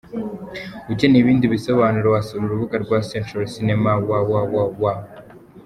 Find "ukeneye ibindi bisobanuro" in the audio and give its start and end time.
0.91-2.07